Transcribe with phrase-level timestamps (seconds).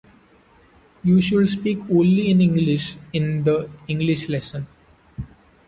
[1.03, 4.65] You should speak only in English in the English lesson.